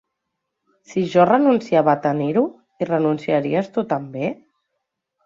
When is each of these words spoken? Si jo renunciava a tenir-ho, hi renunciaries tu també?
Si 0.93 1.01
jo 1.15 1.25
renunciava 1.29 1.93
a 1.93 1.99
tenir-ho, 2.05 2.43
hi 2.79 2.87
renunciaries 2.89 3.71
tu 3.77 3.85
també? 3.93 4.33